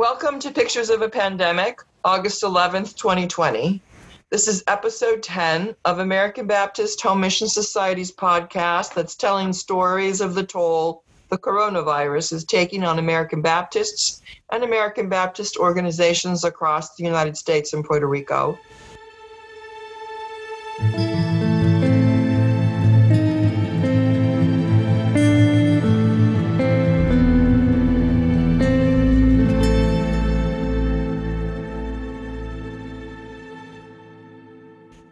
[0.00, 3.82] Welcome to Pictures of a Pandemic, August 11th, 2020.
[4.30, 10.34] This is episode 10 of American Baptist Home Mission Society's podcast that's telling stories of
[10.34, 17.04] the toll the coronavirus is taking on American Baptists and American Baptist organizations across the
[17.04, 18.58] United States and Puerto Rico.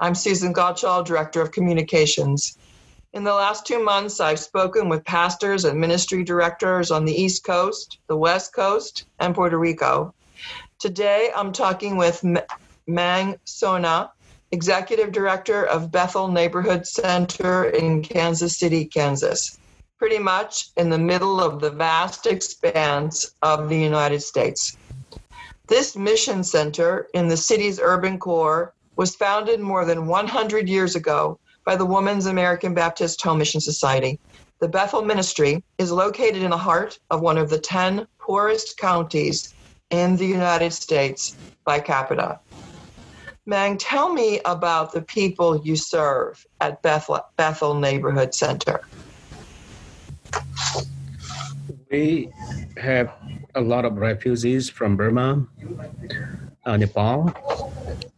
[0.00, 2.56] I'm Susan Gottschall, Director of Communications.
[3.14, 7.42] In the last two months, I've spoken with pastors and ministry directors on the East
[7.42, 10.14] Coast, the West Coast, and Puerto Rico.
[10.78, 12.24] Today, I'm talking with
[12.86, 14.12] Mang Sona,
[14.52, 19.58] Executive Director of Bethel Neighborhood Center in Kansas City, Kansas,
[19.98, 24.76] pretty much in the middle of the vast expanse of the United States.
[25.66, 31.38] This mission center in the city's urban core was founded more than 100 years ago
[31.64, 34.18] by the Women's American Baptist Home Mission Society.
[34.60, 39.54] The Bethel Ministry is located in the heart of one of the 10 poorest counties
[39.90, 42.40] in the United States by capita.
[43.46, 48.80] Mang, tell me about the people you serve at Bethel, Bethel Neighborhood Center.
[51.90, 52.30] We
[52.76, 53.12] have
[53.54, 55.46] a lot of refugees from Burma,
[56.66, 57.32] uh, Nepal,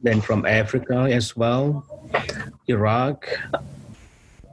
[0.02, 1.86] then from Africa as well,
[2.66, 3.28] Iraq.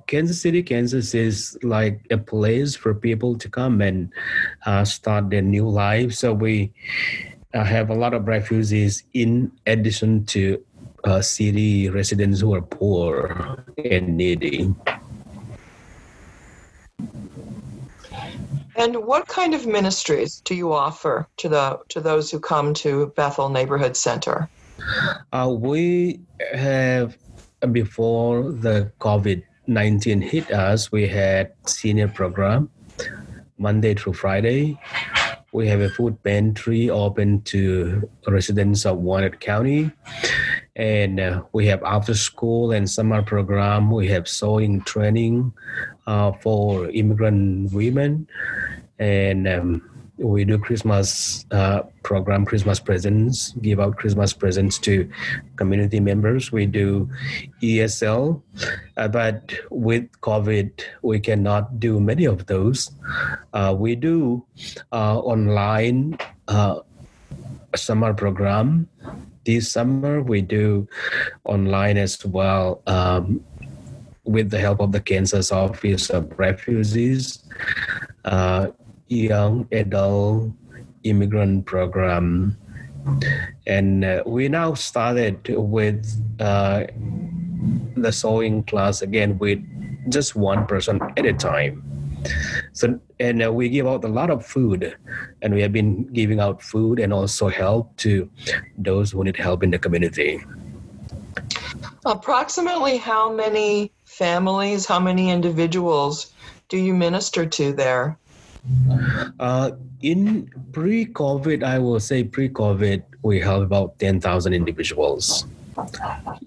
[0.05, 4.13] Kansas City, Kansas is like a place for people to come and
[4.65, 6.13] uh, start their new life.
[6.13, 6.71] So we
[7.53, 10.63] uh, have a lot of refugees in addition to
[11.03, 14.73] uh, city residents who are poor and needy.
[18.77, 23.07] And what kind of ministries do you offer to the to those who come to
[23.15, 24.47] Bethel Neighborhood Center?
[25.33, 26.21] Uh, we
[26.53, 27.17] have
[27.71, 32.69] before the COVID nineteen hit us, we had senior program
[33.57, 34.79] Monday through Friday.
[35.53, 39.91] We have a food pantry open to residents of Wyandotte County,
[40.77, 43.91] and uh, we have after school and summer program.
[43.91, 45.51] We have sewing training
[46.05, 48.27] uh, for immigrant women
[48.99, 55.09] and um, we do Christmas uh, program, Christmas presents, give out Christmas presents to
[55.55, 56.51] community members.
[56.51, 57.09] We do
[57.61, 58.41] ESL,
[58.97, 60.71] uh, but with COVID,
[61.03, 62.91] we cannot do many of those.
[63.53, 64.43] Uh, we do
[64.91, 66.17] uh, online
[67.75, 68.87] summer program.
[69.47, 70.89] This summer, we do
[71.45, 72.83] online as well.
[72.85, 73.39] Um,
[74.25, 77.47] with the help of the Kansas Office of Refugees,
[78.25, 78.67] uh,
[79.07, 80.51] young adult
[81.03, 82.57] immigrant program
[83.65, 86.03] and uh, we now started with
[86.41, 86.83] uh,
[87.95, 89.63] the sewing class again with
[90.09, 91.96] just one person at a time
[92.73, 94.95] so and uh, we give out a lot of food
[95.41, 98.29] and we have been giving out food and also help to
[98.77, 100.39] those who need help in the community
[102.05, 106.33] approximately how many families how many individuals
[106.69, 108.17] do you minister to there
[109.39, 115.45] uh, in pre-COVID, I will say pre-COVID, we have about 10,000 individuals.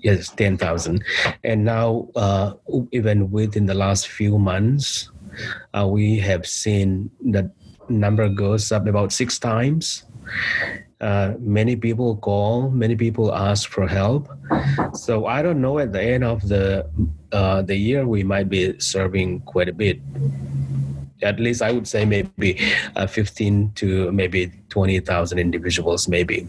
[0.00, 1.04] Yes, 10,000.
[1.44, 2.54] And now, uh,
[2.92, 5.10] even within the last few months,
[5.74, 7.50] uh, we have seen that
[7.88, 10.04] number goes up about six times.
[11.00, 14.28] Uh, many people call, many people ask for help.
[14.92, 15.78] So I don't know.
[15.78, 16.88] At the end of the
[17.32, 20.00] uh, the year, we might be serving quite a bit
[21.22, 22.58] at least I would say maybe
[22.96, 26.48] uh, 15 to maybe 20,000 individuals, maybe.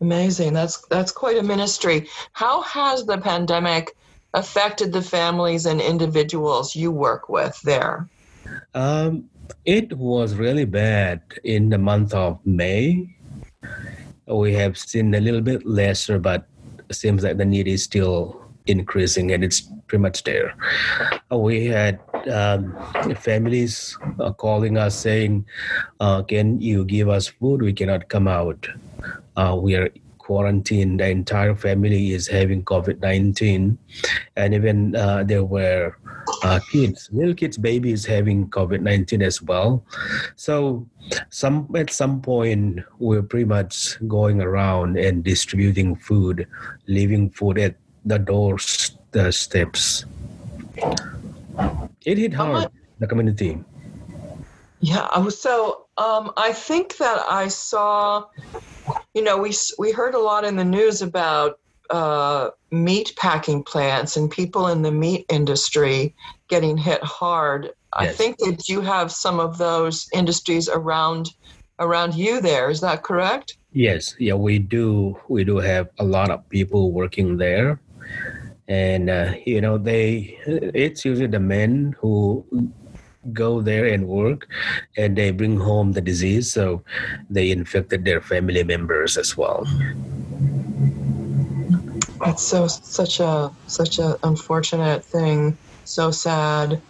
[0.00, 0.52] Amazing.
[0.52, 2.06] That's that's quite a ministry.
[2.32, 3.96] How has the pandemic
[4.34, 8.08] affected the families and individuals you work with there?
[8.74, 9.28] Um,
[9.64, 13.14] it was really bad in the month of May.
[14.26, 16.46] We have seen a little bit lesser, but
[16.90, 20.54] seems like the need is still increasing and it's pretty much there.
[21.30, 21.98] We had
[22.30, 22.76] um,
[23.16, 25.46] families uh, calling us saying,
[26.00, 27.62] uh, "Can you give us food?
[27.62, 28.68] We cannot come out.
[29.36, 29.88] Uh, we are
[30.28, 31.00] quarantined.
[31.00, 33.80] The entire family is having COVID nineteen,
[34.36, 35.96] and even uh, there were
[36.44, 39.82] uh, kids, little kids, babies having COVID nineteen as well.
[40.36, 40.84] So,
[41.32, 46.44] some at some point, we're pretty much going around and distributing food,
[46.86, 50.04] leaving food at the doors, the steps."
[52.04, 52.68] It hit hard
[53.00, 53.64] the community.
[54.80, 55.28] Yeah.
[55.28, 58.24] So Um, I think that I saw,
[59.14, 61.58] you know, we we heard a lot in the news about
[61.90, 66.14] uh, meat packing plants and people in the meat industry
[66.46, 67.64] getting hit hard.
[67.64, 67.74] Yes.
[68.00, 71.30] I think that you have some of those industries around
[71.80, 72.70] around you there.
[72.70, 73.56] Is that correct?
[73.72, 75.18] Yes, yeah, we do.
[75.28, 77.80] We do have a lot of people working there,
[78.68, 80.38] and uh, you know, they.
[80.46, 82.44] It's usually the men who
[83.32, 84.48] go there and work,
[84.96, 86.82] and they bring home the disease, so
[87.30, 89.66] they infected their family members as well.
[92.26, 95.56] It's so such a such a unfortunate thing.
[95.84, 96.80] So sad.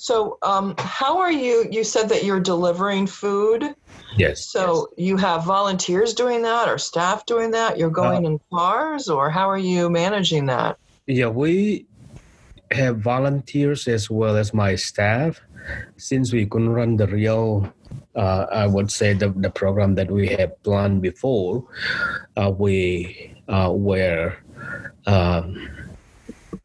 [0.00, 1.66] So, um, how are you?
[1.70, 3.74] You said that you're delivering food.
[4.16, 4.44] Yes.
[4.44, 5.06] So yes.
[5.06, 7.78] you have volunteers doing that or staff doing that?
[7.78, 10.78] You're going uh, in cars or how are you managing that?
[11.06, 11.86] Yeah, we
[12.70, 15.40] have volunteers as well as my staff.
[15.96, 17.72] Since we couldn't run the real,
[18.14, 21.64] uh, I would say the, the program that we had planned before,
[22.36, 24.36] uh, we uh, were
[25.06, 25.68] um,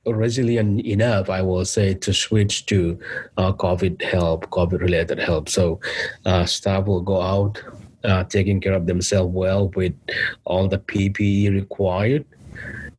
[0.05, 2.99] resilient enough, I will say, to switch to
[3.37, 5.49] uh, COVID help, COVID related help.
[5.49, 5.79] So
[6.25, 7.61] uh, staff will go out
[8.03, 9.93] uh, taking care of themselves well with
[10.45, 12.25] all the PPE required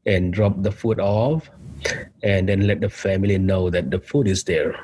[0.06, 1.50] and drop the food off
[2.23, 4.75] and then let the family know that the food is there.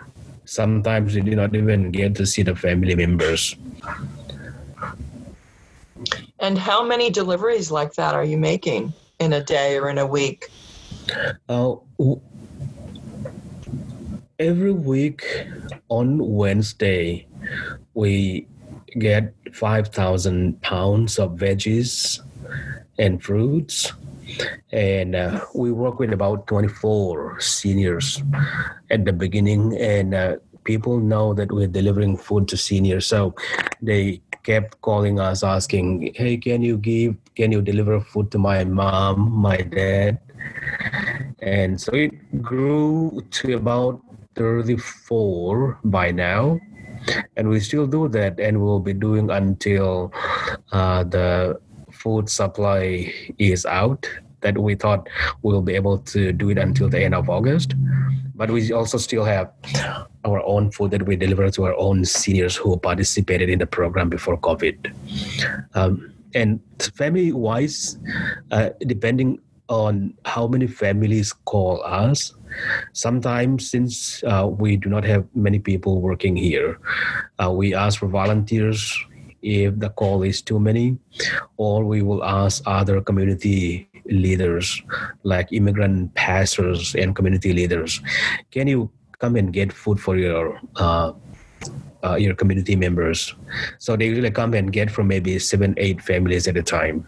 [0.50, 3.54] Sometimes they do not even get to see the family members.
[6.40, 10.06] And how many deliveries like that are you making in a day or in a
[10.08, 10.48] week?
[11.48, 11.76] Uh,
[14.40, 15.22] every week
[15.88, 17.28] on Wednesday,
[17.94, 18.48] we
[18.98, 22.18] get 5,000 pounds of veggies
[22.98, 23.92] and fruits.
[24.72, 28.22] And uh, we work with about 24 seniors
[28.90, 33.06] at the beginning, and uh, people know that we're delivering food to seniors.
[33.06, 33.34] So
[33.82, 38.64] they kept calling us asking, Hey, can you give, can you deliver food to my
[38.64, 40.18] mom, my dad?
[41.40, 44.00] And so it grew to about
[44.36, 46.60] 34 by now.
[47.36, 50.12] And we still do that, and we'll be doing until
[50.72, 51.58] uh, the
[52.00, 54.08] food supply is out.
[54.40, 55.06] That we thought
[55.42, 57.74] we'll be able to do it until the end of August.
[58.34, 59.52] But we also still have
[60.24, 64.08] our own food that we deliver to our own seniors who participated in the program
[64.08, 64.94] before COVID.
[65.74, 66.60] Um, and
[66.94, 67.98] family wise,
[68.50, 72.34] uh, depending on how many families call us.
[72.92, 76.78] Sometimes, since uh, we do not have many people working here,
[77.42, 78.98] uh, we ask for volunteers
[79.42, 80.98] if the call is too many,
[81.56, 84.82] or we will ask other community leaders
[85.22, 88.00] like immigrant pastors and community leaders.
[88.50, 91.12] Can you come and get food for your uh,
[92.02, 93.34] uh, your community members?
[93.78, 97.06] So they usually come and get from maybe seven eight families at a time.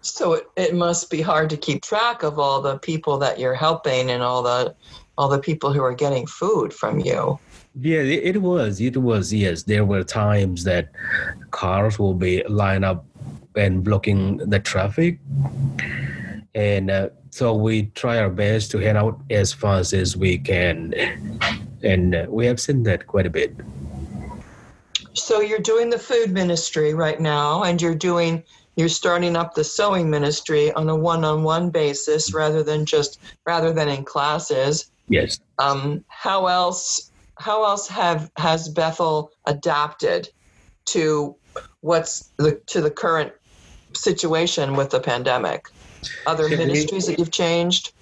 [0.00, 3.54] So it, it must be hard to keep track of all the people that you're
[3.54, 4.74] helping and all the
[5.16, 7.38] all the people who are getting food from you.
[7.80, 8.80] Yeah, it, was.
[8.80, 9.32] It was.
[9.32, 10.90] Yes, there were times that
[11.50, 13.04] cars will be lined up
[13.56, 15.18] and blocking the traffic,
[16.54, 20.94] and uh, so we try our best to head out as fast as we can,
[21.82, 23.56] and uh, we have seen that quite a bit.
[25.14, 28.44] So you're doing the food ministry right now, and you're doing
[28.76, 33.88] you're starting up the sewing ministry on a one-on-one basis rather than just rather than
[33.88, 35.40] in classes yes.
[35.58, 40.30] Um, how else how else have has bethel adapted
[40.86, 41.34] to
[41.80, 43.32] what's the to the current
[43.94, 45.68] situation with the pandemic?
[46.26, 47.92] Other ministries that you've changed?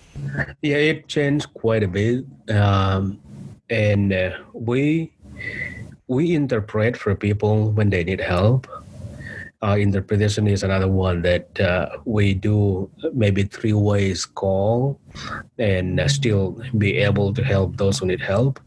[0.61, 2.25] Yeah it changed quite a bit.
[2.51, 3.21] Um,
[3.71, 5.13] and uh, we
[6.09, 8.67] we interpret for people when they need help
[9.63, 14.99] uh, interpretation is another one that uh, we do maybe three ways call
[15.59, 18.59] and still be able to help those who need help.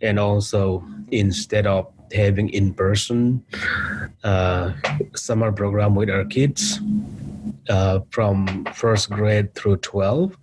[0.00, 3.44] And also instead of having in person
[4.24, 4.72] uh,
[5.14, 6.80] summer program with our kids
[7.68, 10.36] uh, from first grade through 12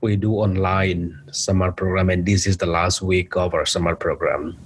[0.00, 2.10] we do online summer program.
[2.10, 4.56] And this is the last week of our summer program.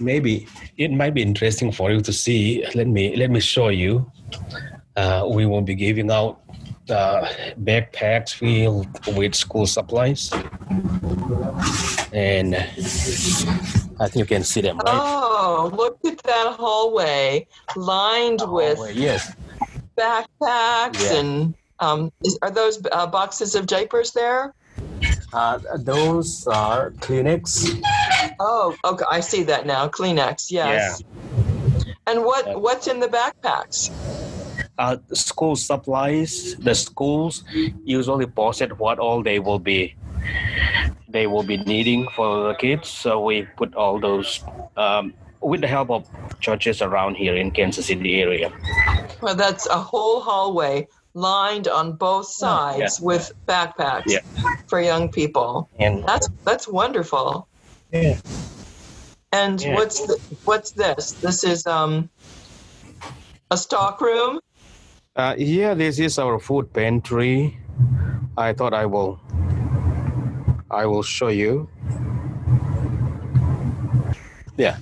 [0.00, 2.64] Maybe it might be interesting for you to see.
[2.74, 4.10] Let me let me show you.
[4.96, 6.40] Uh, we will be giving out
[6.88, 7.28] uh,
[7.62, 10.32] backpacks filled with school supplies,
[12.12, 14.78] and I think you can see them.
[14.78, 14.86] Right?
[14.86, 19.34] Oh, look at that hallway lined the with yes
[19.96, 21.20] backpacks yeah.
[21.20, 24.54] and um, is, are those uh, boxes of diapers there?
[25.32, 27.82] Uh, those are Kleenex
[28.40, 29.04] Oh, okay.
[29.10, 29.88] I see that now.
[29.88, 30.50] Kleenex.
[30.50, 31.02] Yes.
[31.02, 31.92] Yeah.
[32.06, 33.90] And what what's in the backpacks?
[34.78, 36.54] Uh, school supplies.
[36.56, 37.44] The schools
[37.84, 39.94] usually post what all they will be
[41.08, 42.88] they will be needing for the kids.
[42.88, 44.44] So we put all those
[44.76, 46.06] um, with the help of
[46.40, 48.52] churches around here in Kansas City area.
[49.22, 52.86] Well, that's a whole hallway lined on both Oh, yeah.
[52.88, 54.20] sides with backpacks Yeah.
[54.68, 55.68] for young people.
[55.78, 57.48] And That's that's wonderful.
[57.92, 58.18] Yeah,
[59.32, 59.74] And Yeah.
[59.74, 61.16] what's the, what's this?
[61.22, 62.10] This is um
[63.50, 64.40] a stock room.
[65.16, 67.58] uh, yeah, this is our food pantry.
[68.36, 69.20] I thought I will
[70.70, 71.68] I will show you.
[74.56, 74.78] Yeah.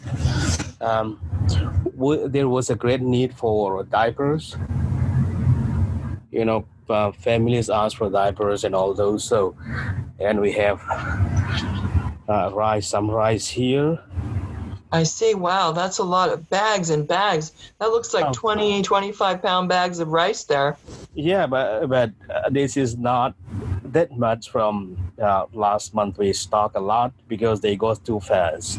[0.81, 1.21] Um,
[1.97, 4.57] w- there was a great need for diapers.
[6.31, 9.25] You know, uh, families ask for diapers and all those.
[9.25, 9.57] So,
[10.21, 10.83] and we have
[12.29, 13.99] uh, rice, some rice here.
[14.93, 15.35] I see.
[15.35, 17.51] Wow, that's a lot of bags and bags.
[17.81, 18.33] That looks like Oh.
[18.33, 20.77] 20, 25 pound bags of rice there.
[21.15, 23.35] Yeah, but but uh, this is not
[23.93, 26.19] that much from uh, last month.
[26.19, 28.79] We stock a lot because they go too fast.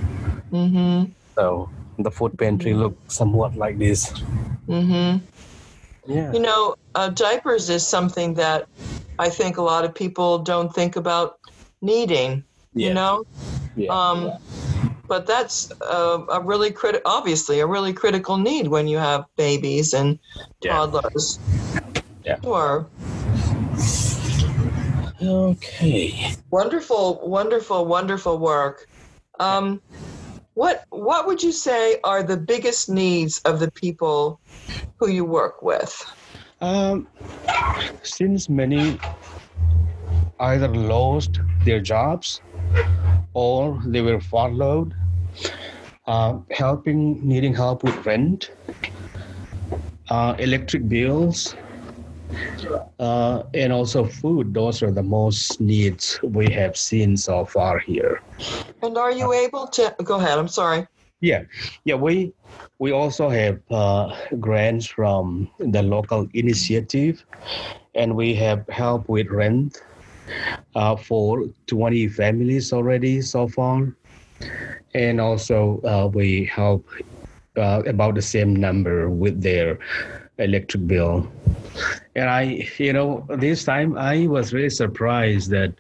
[0.52, 1.12] Mm-hmm.
[1.36, 4.12] So the food pantry look somewhat like this.
[4.68, 5.20] Mm-hmm.
[6.08, 6.32] Yeah.
[6.32, 8.68] You know, uh, diapers is something that
[9.20, 11.40] I think a lot of people don't think about
[11.82, 12.44] needing.
[12.76, 12.88] Yeah.
[12.88, 13.24] You know,
[13.76, 13.92] Yeah.
[13.92, 14.32] um,
[15.08, 19.94] but that's uh, a really critical, obviously, a really critical need when you have babies
[19.94, 20.20] and
[20.62, 20.74] Yeah.
[20.74, 21.40] toddlers.
[22.24, 22.38] Yeah.
[22.44, 22.88] Sure.
[25.22, 26.32] okay.
[26.52, 28.88] Wonderful, wonderful, wonderful work.
[29.40, 29.82] Um,
[30.54, 34.40] what what would you say are the biggest needs of the people
[35.00, 35.94] who you work with?
[36.62, 37.08] Um,
[38.04, 38.98] since many
[40.40, 42.42] either lost their jobs
[43.34, 44.94] or they were furloughed,
[46.08, 48.52] uh, helping needing help with rent,
[50.10, 51.56] uh, electric bills,
[53.00, 54.54] uh, and also food.
[54.54, 58.22] Those are the most needs we have seen so far here.
[58.82, 60.38] And are you able to go ahead?
[60.38, 60.88] I'm sorry.
[61.22, 61.44] Yeah,
[61.86, 61.96] yeah.
[61.96, 62.34] We
[62.80, 67.26] we also have uh, grants from the local initiative,
[67.96, 69.82] and we have help with rent
[70.76, 73.96] uh, for 20 families already so far,
[74.94, 76.86] and also uh, we help
[77.58, 79.80] uh, about the same number with their
[80.38, 81.28] electric bill.
[82.16, 85.74] And I, you know, this time I was really surprised that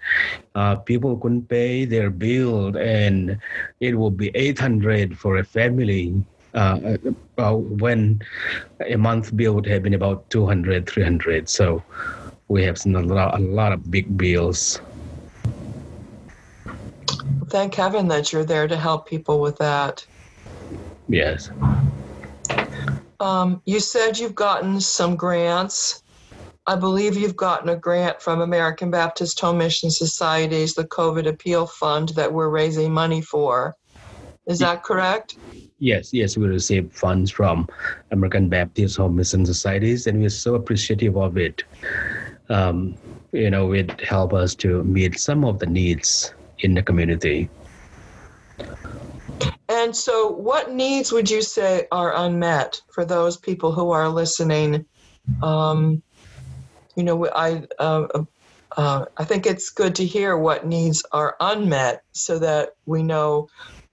[0.55, 3.37] uh, people couldn't pay their bill, and
[3.79, 6.13] it would be 800 for a family.
[6.53, 6.95] Uh,
[7.37, 8.21] uh, when
[8.89, 11.49] a month bill would have been about 200, 300.
[11.49, 11.83] So
[12.47, 14.79] we have seen a lot, a lot of big bills.
[17.49, 20.05] Thank heaven that you're there to help people with that.
[21.07, 21.49] Yes.
[23.19, 26.03] Um, you said you've gotten some grants.
[26.67, 31.67] I believe you've gotten a grant from American Baptist Home Mission Society's the COVID Appeal
[31.67, 33.75] Fund that we're raising money for.
[34.47, 35.37] Is that correct?
[35.79, 37.67] Yes, yes, we received funds from
[38.11, 41.63] American Baptist Home Mission Societies, and we're so appreciative of it.
[42.49, 42.95] Um,
[43.31, 47.49] you know, it help us to meet some of the needs in the community.
[49.67, 54.85] And so, what needs would you say are unmet for those people who are listening?
[55.41, 56.01] Um,
[56.95, 58.07] you know, I uh,
[58.77, 63.47] uh, I think it's good to hear what needs are unmet so that we know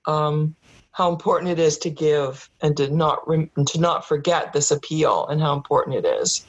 [0.06, 0.54] um,
[0.92, 5.40] how important it is to give and to not to not forget this appeal and
[5.40, 6.47] how important it is.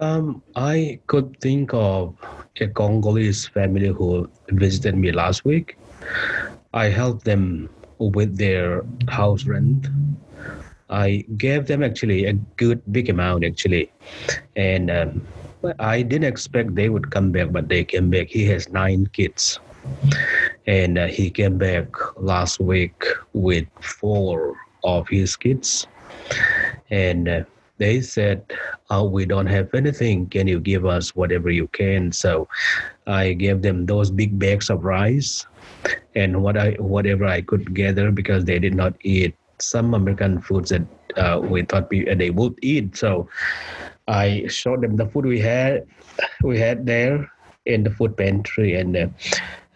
[0.00, 2.14] Um, I could think of
[2.58, 5.76] a Congolese family who visited me last week.
[6.72, 9.88] I helped them with their house rent.
[10.88, 13.92] I gave them actually a good big amount actually,
[14.56, 15.22] and um,
[15.78, 18.28] I didn't expect they would come back, but they came back.
[18.28, 19.60] He has nine kids,
[20.66, 23.04] and uh, he came back last week
[23.34, 25.86] with four of his kids,
[26.90, 27.28] and.
[27.28, 27.44] Uh,
[27.80, 28.44] they said,
[28.90, 30.28] oh, we don't have anything.
[30.28, 32.12] Can you give us whatever you can?
[32.12, 32.48] So
[33.06, 35.48] I gave them those big bags of rice
[36.14, 40.70] and what I whatever I could gather because they did not eat some American foods
[40.70, 40.82] that
[41.16, 42.96] uh, we thought we, they would eat.
[42.96, 43.28] So
[44.08, 45.86] I showed them the food we had
[46.42, 47.30] we had there
[47.66, 49.08] in the food pantry and uh,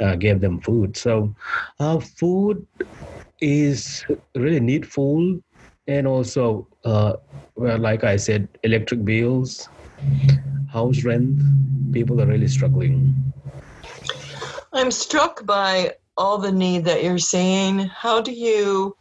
[0.00, 0.96] uh, gave them food.
[0.96, 1.34] So
[1.80, 2.66] uh, food
[3.40, 5.40] is really needful
[5.86, 7.14] and also uh,
[7.56, 9.68] well, like I said, electric bills,
[10.70, 11.40] house rent,
[11.92, 13.14] people are really struggling.
[14.72, 18.96] I'm struck by all the need that you're seeing, how do you,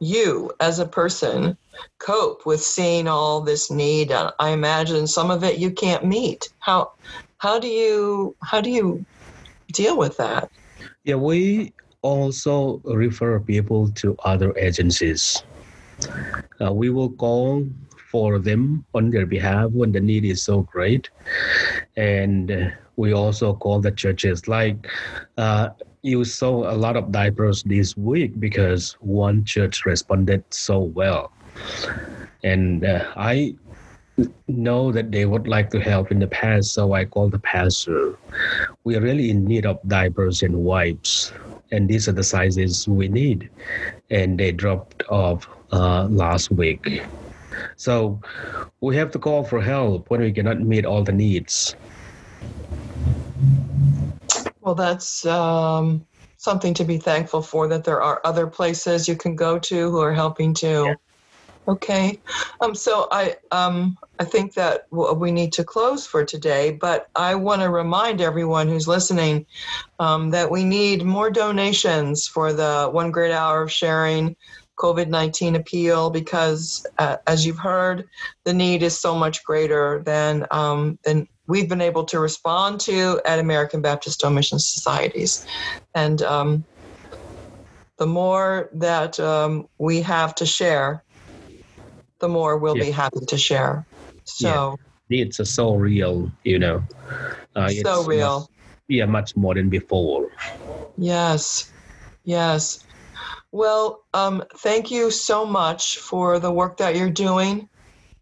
[0.00, 1.56] you as a person,
[1.98, 4.12] cope with seeing all this need?
[4.12, 6.48] I imagine some of it you can't meet.
[6.60, 6.92] How
[7.38, 9.04] how do you how do you
[9.72, 10.50] deal with that?
[11.04, 15.42] Yeah, we also refer people to other agencies.
[16.60, 17.64] Uh, we will call
[18.10, 21.10] for them on their behalf when the need is so great.
[21.96, 24.88] And we also call the churches like
[25.36, 25.70] uh,
[26.02, 31.32] you saw a lot of diapers this week because one church responded so well.
[32.42, 33.56] And uh, I
[34.46, 38.16] know that they would like to help in the past, so I called the pastor.
[38.84, 41.32] We are really in need of diapers and wipes,
[41.70, 43.50] and these are the sizes we need.
[44.10, 47.02] And they dropped off uh, last week.
[47.76, 48.20] So
[48.80, 51.74] we have to call for help when we cannot meet all the needs.
[54.60, 56.06] Well, that's um,
[56.36, 60.00] something to be thankful for that there are other places you can go to who
[60.00, 60.84] are helping too.
[60.86, 60.94] Yeah.
[61.66, 62.18] Okay,
[62.62, 67.34] um, so I um, I think that we need to close for today, but I
[67.34, 69.44] want to remind everyone who's listening
[69.98, 74.34] um, that we need more donations for the One Great Hour of Sharing
[74.78, 78.08] COVID 19 appeal because, uh, as you've heard,
[78.44, 83.20] the need is so much greater than, um, than we've been able to respond to
[83.24, 85.44] at American Baptist Home Mission Societies.
[85.94, 86.64] And um,
[87.96, 91.02] the more that um, we have to share,
[92.20, 92.84] the more we'll yeah.
[92.84, 93.84] be happy to share.
[94.24, 95.24] So yeah.
[95.24, 96.82] it's so real, you know.
[97.56, 98.40] Uh, so real.
[98.40, 98.48] Much,
[98.88, 100.30] yeah, much more than before.
[100.96, 101.72] Yes,
[102.24, 102.84] yes.
[103.52, 107.68] Well, um, thank you so much for the work that you're doing.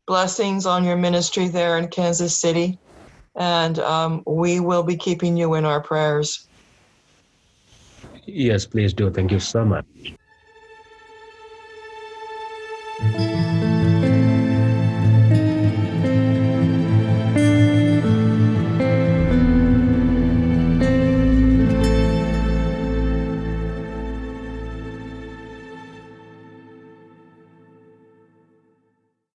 [0.06, 2.78] Blessings on your ministry there in Kansas City.
[3.34, 6.48] And um, we will be keeping you in our prayers.
[8.26, 9.10] Yes, please do.
[9.10, 9.84] Thank you so much.